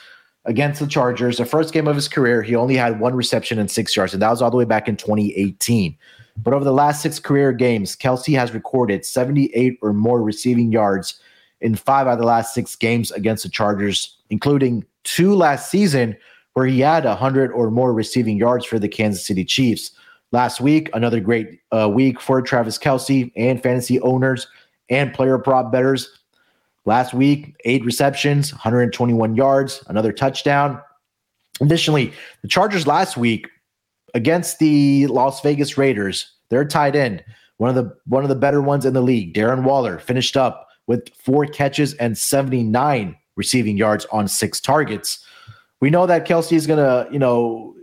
[0.45, 1.37] against the Chargers.
[1.37, 4.21] The first game of his career, he only had one reception and six yards, and
[4.21, 5.97] that was all the way back in 2018.
[6.37, 11.19] But over the last six career games, Kelce has recorded 78 or more receiving yards
[11.59, 16.17] in five out of the last six games against the Chargers, including two last season
[16.53, 19.91] where he had 100 or more receiving yards for the Kansas City Chiefs.
[20.31, 24.47] Last week, another great uh, week for Travis Kelce and fantasy owners
[24.89, 26.20] and player prop betters.
[26.85, 30.81] Last week, eight receptions, 121 yards, another touchdown.
[31.59, 33.47] Additionally, the Chargers last week
[34.13, 37.23] against the Las Vegas Raiders, their tight end,
[37.57, 40.67] one of the one of the better ones in the league, Darren Waller, finished up
[40.87, 45.23] with four catches and 79 receiving yards on six targets.
[45.79, 47.75] We know that Kelce is gonna, you know,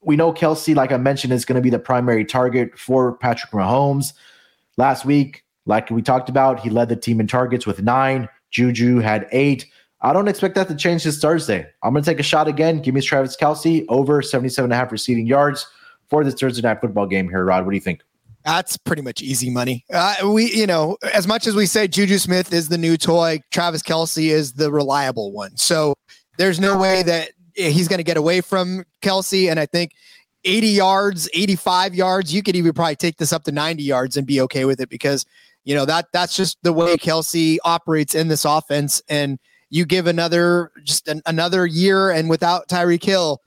[0.00, 3.52] we know Kelce, like I mentioned, is going to be the primary target for Patrick
[3.52, 4.12] Mahomes.
[4.76, 8.28] Last week, like we talked about, he led the team in targets with nine.
[8.50, 9.66] Juju had eight.
[10.00, 11.66] I don't expect that to change this Thursday.
[11.82, 12.80] I'm going to take a shot again.
[12.80, 15.66] Give me Travis Kelce over 77 and a half receiving yards
[16.08, 17.64] for this Thursday night football game here, Rod.
[17.64, 18.02] What do you think?
[18.44, 19.84] That's pretty much easy money.
[19.92, 23.40] Uh, we, you know, as much as we say Juju Smith is the new toy,
[23.50, 25.56] Travis Kelce is the reliable one.
[25.56, 25.94] So
[26.38, 29.50] there's no way that he's going to get away from Kelsey.
[29.50, 29.92] And I think
[30.44, 34.26] 80 yards, 85 yards, you could even probably take this up to 90 yards and
[34.26, 35.26] be okay with it because,
[35.68, 39.02] you know, that that's just the way Kelce operates in this offense.
[39.06, 43.42] And you give another just an, another year and without Tyreek Hill,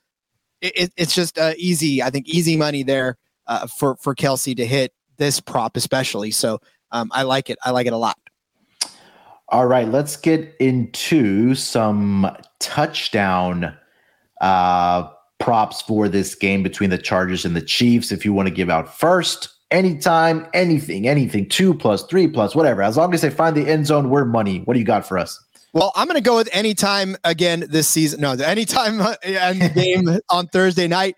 [0.61, 2.03] it, it's just uh, easy.
[2.03, 6.29] I think easy money there uh, for for Kelce to hit this prop especially.
[6.29, 6.59] So
[6.91, 7.57] um, I like it.
[7.65, 8.19] I like it a lot.
[9.49, 13.75] All right, let's get into some touchdown
[14.41, 18.11] uh, props for this game between the Chargers and the Chiefs.
[18.11, 22.83] If you want to give out first, anytime, anything, anything, two plus, three plus, whatever.
[22.83, 24.59] As long as they find the end zone, we're money.
[24.65, 25.43] What do you got for us?
[25.73, 28.21] Well, I'm going to go with anytime again this season.
[28.21, 31.15] No, anytime in the game on Thursday night.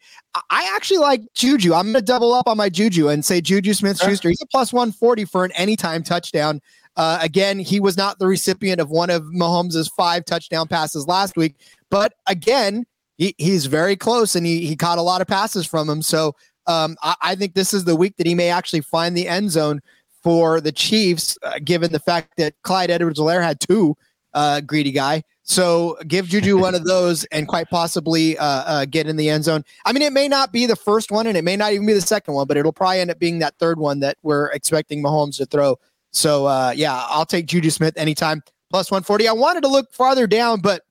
[0.49, 1.75] I actually like Juju.
[1.75, 4.29] I'm going to double up on my Juju and say Juju Smith Schuster.
[4.29, 6.59] He's a plus 140 for an anytime touchdown.
[6.95, 11.35] Uh, again, he was not the recipient of one of Mahomes' five touchdown passes last
[11.37, 11.55] week,
[11.89, 12.85] but again,
[13.17, 16.01] he, he's very close and he, he caught a lot of passes from him.
[16.01, 16.35] So
[16.67, 19.51] um, I, I, think this is the week that he may actually find the end
[19.51, 19.81] zone
[20.21, 23.95] for the Chiefs, uh, given the fact that Clyde Edwards-Helaire had two
[24.33, 25.23] uh, greedy guy.
[25.43, 29.43] So give Juju one of those and quite possibly uh, uh, get in the end
[29.43, 29.63] zone.
[29.85, 31.93] I mean, it may not be the first one and it may not even be
[31.93, 35.03] the second one, but it'll probably end up being that third one that we're expecting
[35.03, 35.77] Mahomes to throw.
[36.11, 39.27] So uh, yeah, I'll take Juju Smith anytime plus 140.
[39.27, 40.83] I wanted to look farther down, but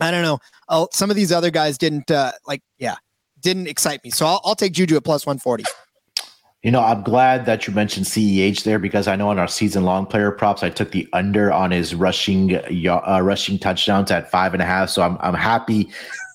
[0.00, 0.38] I don't know.
[0.68, 2.96] I'll, some of these other guys didn't uh, like, yeah,
[3.44, 4.10] didn't excite me.
[4.10, 5.62] So I'll, I'll take Juju at plus 140.
[6.64, 9.84] You know, I'm glad that you mentioned CEH there because I know on our season
[9.84, 14.54] long player props, I took the under on his rushing uh, rushing touchdowns at five
[14.54, 14.88] and a half.
[14.88, 15.90] So I'm I'm happy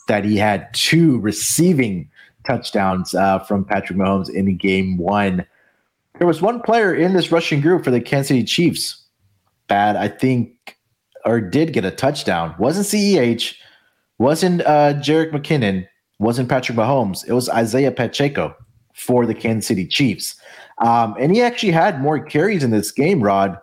[0.07, 2.07] that he had two receiving
[2.45, 5.47] touchdowns uh, from Patrick Mahomes in game one.
[6.19, 9.01] There was one player in this rushing group for the Kansas City Chiefs.
[9.67, 10.77] Bad, I think,
[11.25, 12.53] or did get a touchdown.
[12.59, 13.55] Wasn't CEH,
[14.19, 15.87] wasn't uh, Jerick McKinnon,
[16.19, 17.27] wasn't Patrick Mahomes.
[17.27, 18.55] It was Isaiah Pacheco
[18.93, 20.35] for the Kansas City Chiefs.
[20.79, 23.57] Um, and he actually had more carries in this game, Rod,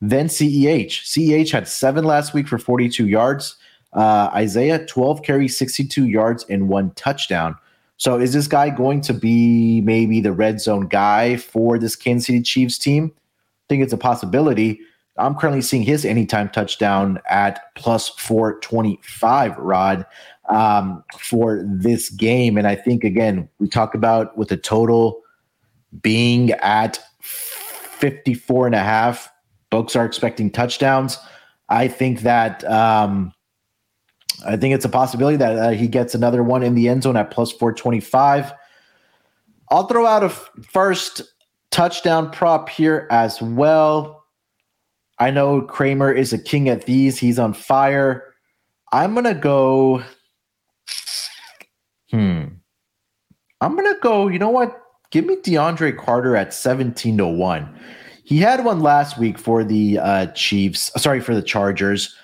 [0.00, 1.02] than CEH.
[1.04, 3.56] CEH had seven last week for 42 yards.
[3.94, 7.56] Uh, Isaiah, 12 carries, 62 yards, and one touchdown.
[7.96, 12.26] So is this guy going to be maybe the red zone guy for this Kansas
[12.26, 13.12] City Chiefs team?
[13.14, 14.80] I think it's a possibility.
[15.16, 20.04] I'm currently seeing his anytime touchdown at plus 425, Rod,
[20.48, 22.56] um, for this game.
[22.56, 25.20] And I think, again, we talk about with the total
[26.02, 29.30] being at 54 and a half,
[29.70, 31.18] folks are expecting touchdowns.
[31.68, 33.32] I think that um,
[34.46, 37.16] I think it's a possibility that uh, he gets another one in the end zone
[37.16, 38.52] at plus 425.
[39.70, 41.22] I'll throw out a f- first
[41.70, 44.24] touchdown prop here as well.
[45.18, 47.18] I know Kramer is a king at these.
[47.18, 48.34] He's on fire.
[48.92, 50.02] I'm going to go.
[52.14, 52.44] Hmm.
[53.60, 54.28] I'm to go.
[54.28, 54.80] You know what?
[55.10, 57.80] Give me DeAndre Carter at 17 to 1.
[58.22, 60.92] He had one last week for the uh, Chiefs.
[60.96, 62.14] Sorry, for the Chargers.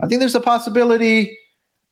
[0.00, 1.38] I think there's a possibility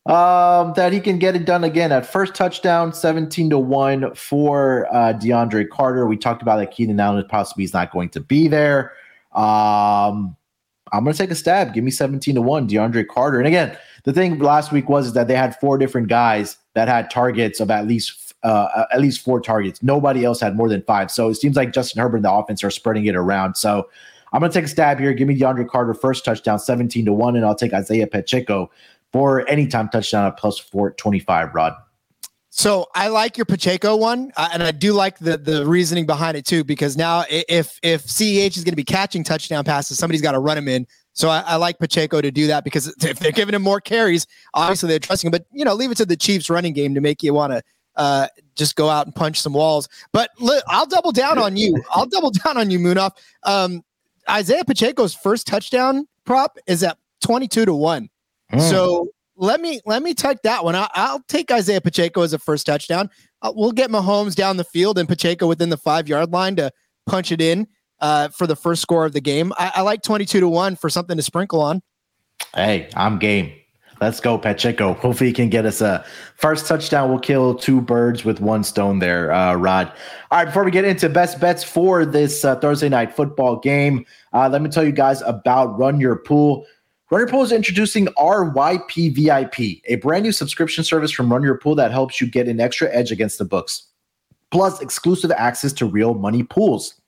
[0.05, 4.93] um, that he can get it done again at first touchdown, 17 to 1 for
[4.93, 6.05] uh, DeAndre Carter.
[6.07, 8.91] We talked about that Keenan Allen possibly is not going to be there.
[9.33, 10.35] Um,
[10.91, 11.73] I'm going to take a stab.
[11.73, 13.37] Give me 17 to 1, DeAndre Carter.
[13.37, 16.87] And again, the thing last week was is that they had four different guys that
[16.87, 19.81] had targets of at least uh, at least four targets.
[19.81, 21.09] Nobody else had more than five.
[21.09, 23.55] So it seems like Justin Herbert and the offense are spreading it around.
[23.55, 23.89] So
[24.31, 25.13] I'm going to take a stab here.
[25.13, 28.69] Give me DeAndre Carter first touchdown, 17 to 1, and I'll take Isaiah Pacheco
[29.11, 31.73] for anytime touchdown at plus 425, Rod.
[32.51, 36.37] So I like your Pacheco one, uh, and I do like the the reasoning behind
[36.37, 36.63] it too.
[36.63, 40.39] Because now, if if CEH is going to be catching touchdown passes, somebody's got to
[40.39, 40.87] run him in.
[41.15, 44.27] So I, I, like Pacheco to do that because if they're giving him more carries,
[44.53, 45.31] obviously they're trusting him.
[45.31, 47.63] But you know, leave it to the Chiefs running game to make you want to
[47.95, 49.87] uh, just go out and punch some walls.
[50.11, 51.81] But li- I'll double down on you.
[51.91, 53.11] I'll double down on you, Munaf.
[53.43, 53.83] Um,
[54.29, 58.09] Isaiah Pacheco's first touchdown prop is at twenty two to one.
[58.51, 58.61] Mm.
[58.69, 60.75] So let me let me take that one.
[60.75, 63.09] I, will take Isaiah Pacheco as a first touchdown.
[63.41, 66.71] Uh, we'll get Mahomes down the field and Pacheco within the five yard line to
[67.05, 67.67] punch it in
[67.99, 69.53] uh, for the first score of the game.
[69.57, 71.81] I, I like twenty two to one for something to sprinkle on.
[72.53, 73.51] Hey, I'm game.
[74.01, 74.93] Let's go, Pacheco.
[74.93, 76.05] Hopefully, he can get us a
[76.35, 77.09] first touchdown.
[77.09, 79.91] We'll kill two birds with one stone there, uh, Rod.
[80.31, 84.05] All right, before we get into best bets for this uh, Thursday night football game,
[84.33, 86.65] uh, let me tell you guys about Run Your Pool.
[87.09, 91.57] Run Your Pool is introducing RYP VIP, a brand new subscription service from Run Your
[91.57, 93.87] Pool that helps you get an extra edge against the books,
[94.51, 96.99] plus exclusive access to real money pools.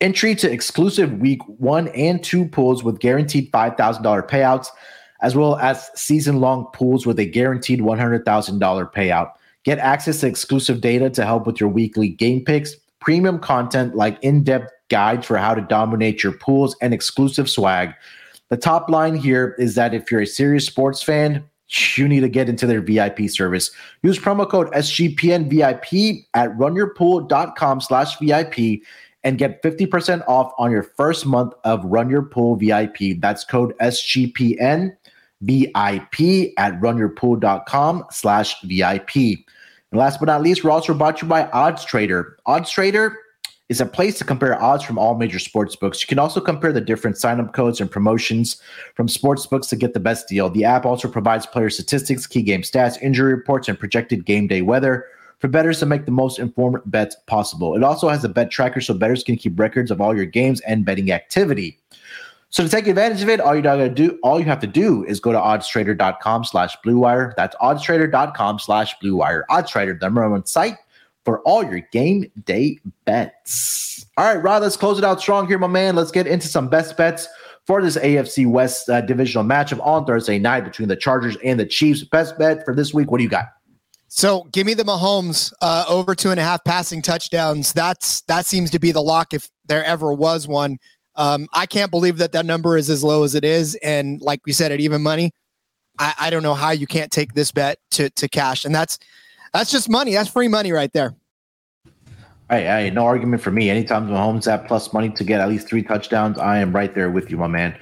[0.00, 4.68] Entry to exclusive week one and two pools with guaranteed $5,000 payouts,
[5.22, 9.30] as well as season long pools with a guaranteed $100,000 payout.
[9.64, 14.18] Get access to exclusive data to help with your weekly game picks, premium content like
[14.22, 17.94] in depth guides for how to dominate your pools, and exclusive swag
[18.48, 21.44] the top line here is that if you're a serious sports fan,
[21.96, 23.72] you need to get into their VIP service.
[24.02, 28.82] Use promo code SGPNVIP at runyourpool.com slash VIP
[29.26, 33.18] and get 50% off on your first month of Run Your Pool VIP.
[33.18, 34.96] That's code SGPN
[35.40, 39.16] VIP at runyourpool.com slash VIP.
[39.16, 42.38] And last but not least, we're also brought to you by Odds Trader.
[42.46, 43.18] Odds Trader
[43.68, 46.00] is a place to compare odds from all major sports books.
[46.00, 48.62] You can also compare the different sign-up codes and promotions
[48.94, 50.50] from sports books to get the best deal.
[50.50, 54.62] The app also provides player statistics, key game stats, injury reports, and projected game day
[54.62, 55.06] weather
[55.38, 57.74] for bettors to make the most informed bets possible.
[57.74, 60.60] It also has a bet tracker so bettors can keep records of all your games
[60.62, 61.78] and betting activity.
[62.50, 65.04] So to take advantage of it, all you gotta do, all you have to do
[65.04, 67.34] is go to oddstrader.com slash blue wire.
[67.36, 69.44] That's oddstrader.com slash blue wire.
[69.50, 70.76] Oddstrader, the number one site
[71.24, 74.06] for all your game day bets.
[74.16, 75.96] All right, Rod, let's close it out strong here, my man.
[75.96, 77.28] Let's get into some best bets
[77.66, 81.66] for this AFC West uh, divisional matchup on Thursday night between the Chargers and the
[81.66, 82.04] Chiefs.
[82.04, 83.10] Best bet for this week.
[83.10, 83.55] What do you got?
[84.08, 87.72] So give me the Mahomes uh, over two and a half passing touchdowns.
[87.72, 90.78] That's that seems to be the lock if there ever was one.
[91.16, 94.40] Um, I can't believe that that number is as low as it is, and like
[94.46, 95.32] we said, at even money,
[95.98, 98.98] I, I don't know how you can't take this bet to to cash, and that's
[99.52, 100.14] that's just money.
[100.14, 101.14] That's free money right there.
[102.48, 103.70] Hey, hey, no argument for me.
[103.70, 107.10] Anytime Mahomes at plus money to get at least three touchdowns, I am right there
[107.10, 107.76] with you, my man.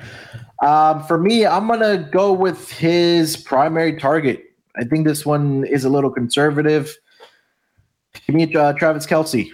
[0.62, 4.53] Um, for me, I'm gonna go with his primary target.
[4.76, 6.96] I think this one is a little conservative.
[8.26, 9.50] Give me uh, Travis Kelce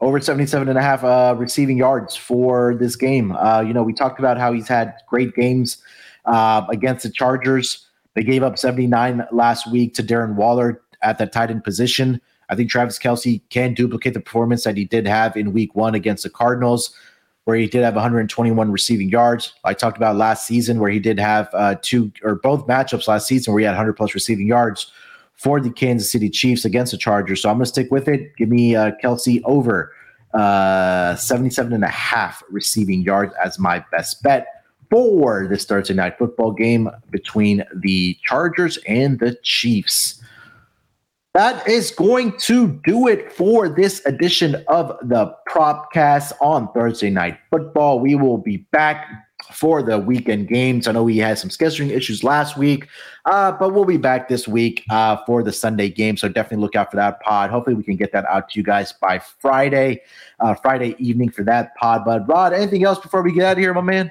[0.00, 3.32] over 77 and a half uh, receiving yards for this game.
[3.32, 5.78] Uh, you know, we talked about how he's had great games
[6.24, 7.86] uh, against the Chargers.
[8.14, 12.20] They gave up 79 last week to Darren Waller at that tight end position.
[12.48, 15.94] I think Travis Kelce can duplicate the performance that he did have in week one
[15.94, 16.94] against the Cardinals,
[17.50, 19.54] where he did have 121 receiving yards.
[19.64, 23.26] I talked about last season where he did have uh, two or both matchups last
[23.26, 24.92] season where he had 100 plus receiving yards
[25.34, 27.42] for the Kansas City Chiefs against the Chargers.
[27.42, 28.36] So I'm going to stick with it.
[28.36, 29.92] Give me uh, Kelce over
[30.32, 34.46] uh, 77 and a half receiving yards as my best bet
[34.88, 40.22] for this Thursday night football game between the Chargers and the Chiefs.
[41.34, 47.38] That is going to do it for this edition of the Propcast on Thursday Night
[47.50, 48.00] Football.
[48.00, 49.06] We will be back
[49.52, 50.88] for the weekend games.
[50.88, 52.88] I know we had some scheduling issues last week,
[53.26, 56.16] uh, but we'll be back this week uh, for the Sunday game.
[56.16, 57.50] So definitely look out for that pod.
[57.50, 60.02] Hopefully, we can get that out to you guys by Friday,
[60.40, 62.04] uh, Friday evening for that pod.
[62.04, 64.10] But Rod, anything else before we get out of here, my man?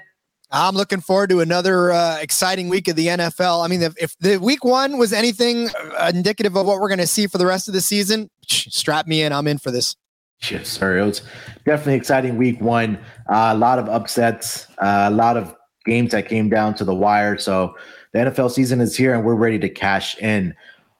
[0.51, 3.63] I'm looking forward to another uh, exciting week of the NFL.
[3.63, 6.99] I mean, if, if the week one was anything uh, indicative of what we're going
[6.99, 9.31] to see for the rest of the season, strap me in.
[9.31, 9.95] I'm in for this.
[10.49, 10.97] Yes, sir.
[10.97, 11.21] It was
[11.65, 12.97] definitely exciting week one.
[13.29, 16.95] Uh, a lot of upsets, uh, a lot of games that came down to the
[16.95, 17.37] wire.
[17.37, 17.75] So
[18.13, 20.55] the NFL season is here and we're ready to cash in.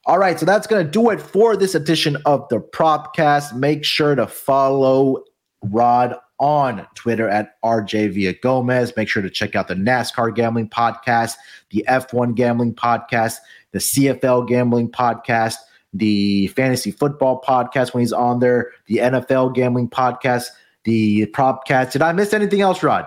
[0.06, 3.56] All right, so that's going to do it for this edition of the Propcast.
[3.56, 5.24] Make sure to follow
[5.64, 8.96] Rod on Twitter at RJ Villagomez.
[8.96, 11.36] Make sure to check out the NASCAR Gambling Podcast,
[11.70, 13.38] the F1 Gambling Podcast,
[13.72, 15.56] the CFL Gambling Podcast,
[15.94, 20.48] the Fantasy Football Podcast when he's on there, the NFL Gambling Podcast,
[20.84, 21.92] the Propcast.
[21.92, 23.06] Did I miss anything else, Rod?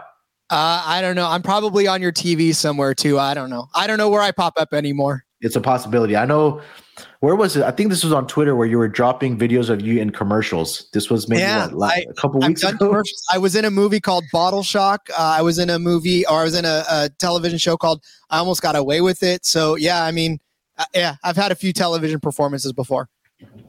[0.51, 1.27] Uh, I don't know.
[1.27, 3.19] I'm probably on your TV somewhere too.
[3.19, 3.69] I don't know.
[3.75, 5.25] I don't know where I pop up anymore.
[5.41, 6.15] It's a possibility.
[6.17, 6.61] I know
[7.21, 7.63] where was it?
[7.63, 10.89] I think this was on Twitter where you were dropping videos of you in commercials.
[10.93, 13.03] This was maybe yeah, what, like, I, a couple weeks ago.
[13.33, 15.09] I was in a movie called Bottle Shock.
[15.11, 18.03] Uh, I was in a movie, or I was in a, a, television show called
[18.31, 19.45] I Almost Got Away with It.
[19.47, 20.41] So yeah, I mean,
[20.79, 23.09] uh, yeah, I've had a few television performances before.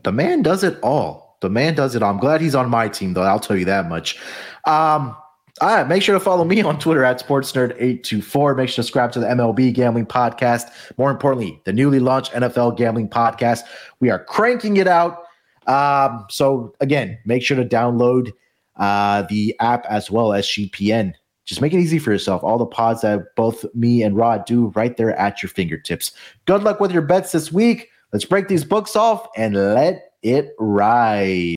[0.03, 1.37] The man does it all.
[1.41, 2.11] The man does it all.
[2.11, 3.23] I'm glad he's on my team, though.
[3.23, 4.19] I'll tell you that much.
[4.65, 5.15] Um,
[5.63, 8.57] all right, make sure to follow me on Twitter at SportsNerd824.
[8.57, 10.69] Make sure to subscribe to the MLB Gambling Podcast.
[10.97, 13.61] More importantly, the newly launched NFL Gambling Podcast.
[14.01, 15.23] We are cranking it out.
[15.65, 18.33] Um, so again, make sure to download
[18.75, 21.13] uh, the app as well as GPN.
[21.45, 22.43] Just make it easy for yourself.
[22.43, 26.11] All the pods that both me and Rod do right there at your fingertips.
[26.43, 27.87] Good luck with your bets this week.
[28.11, 31.55] Let's break these books off and let it ride.